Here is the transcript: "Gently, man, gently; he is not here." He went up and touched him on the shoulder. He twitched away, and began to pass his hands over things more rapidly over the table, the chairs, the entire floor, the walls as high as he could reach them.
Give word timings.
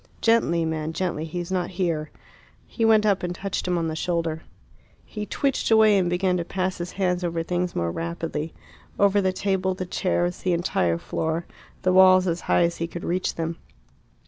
"Gently, 0.19 0.65
man, 0.65 0.93
gently; 0.93 1.25
he 1.25 1.39
is 1.39 1.51
not 1.51 1.69
here." 1.77 2.09
He 2.65 2.83
went 2.83 3.05
up 3.05 3.21
and 3.21 3.35
touched 3.35 3.67
him 3.67 3.77
on 3.77 3.87
the 3.87 3.95
shoulder. 3.95 4.41
He 5.05 5.27
twitched 5.27 5.69
away, 5.69 5.95
and 5.99 6.09
began 6.09 6.37
to 6.37 6.43
pass 6.43 6.79
his 6.79 6.93
hands 6.93 7.23
over 7.23 7.43
things 7.43 7.75
more 7.75 7.91
rapidly 7.91 8.51
over 8.97 9.21
the 9.21 9.31
table, 9.31 9.75
the 9.75 9.85
chairs, 9.85 10.39
the 10.39 10.53
entire 10.53 10.97
floor, 10.97 11.45
the 11.83 11.93
walls 11.93 12.25
as 12.25 12.41
high 12.49 12.63
as 12.63 12.77
he 12.77 12.87
could 12.87 13.03
reach 13.03 13.35
them. 13.35 13.57